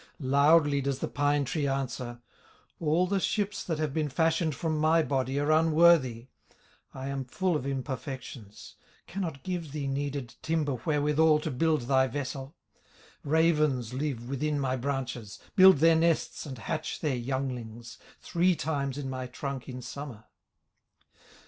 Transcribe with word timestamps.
Loudly 0.19 0.81
does 0.81 0.97
the 0.97 1.07
pine 1.07 1.45
tree 1.45 1.67
answer: 1.67 2.21
"All 2.79 3.05
the 3.05 3.19
ships 3.19 3.63
that 3.63 3.77
have 3.77 3.93
been 3.93 4.09
fashioned 4.09 4.55
From 4.55 4.79
my 4.79 5.03
body 5.03 5.37
are 5.39 5.51
unworthy; 5.51 6.29
I 6.91 7.07
am 7.09 7.23
full 7.23 7.55
of 7.55 7.67
imperfections, 7.67 8.77
Cannot 9.05 9.43
give 9.43 9.73
thee 9.73 9.85
needed 9.85 10.33
timber 10.41 10.71
Wherewithal 10.83 11.41
to 11.41 11.51
build 11.51 11.81
thy 11.81 12.07
vessel; 12.07 12.55
Ravens 13.23 13.93
live 13.93 14.27
within 14.27 14.59
my 14.59 14.75
branches, 14.75 15.37
Build 15.55 15.77
their 15.77 15.95
nests 15.95 16.47
and 16.47 16.57
hatch 16.57 17.01
their 17.01 17.15
younglings, 17.15 17.99
Three 18.19 18.55
times 18.55 18.97
in 18.97 19.07
my 19.07 19.27
trunk 19.27 19.69
in 19.69 19.83
summer." 19.83 20.23